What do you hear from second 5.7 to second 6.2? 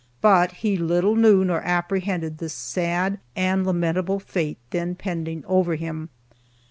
him.